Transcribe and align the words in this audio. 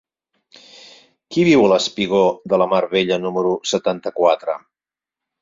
Qui 1.35 1.43
viu 1.47 1.65
al 1.65 1.75
espigó 1.75 2.21
de 2.55 2.59
la 2.63 2.69
Mar 2.73 2.81
Bella 2.95 3.21
número 3.27 3.53
setanta-quatre? 3.75 4.59